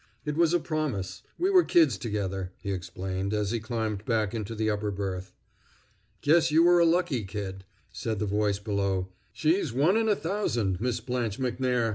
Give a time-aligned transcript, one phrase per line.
[0.25, 1.21] It was a promise.
[1.37, 5.31] We were kids together," he explained, as he climbed back into the upper berth.
[6.21, 9.09] "Guess you were a lucky kid," said the voice below.
[9.31, 11.89] "She's one in a thousand, Miss Blanche Macnair!"